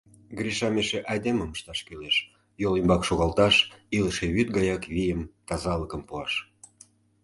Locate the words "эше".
0.81-0.99